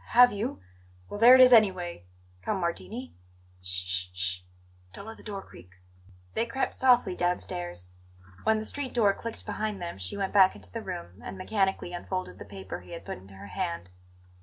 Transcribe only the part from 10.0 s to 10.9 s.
went back into the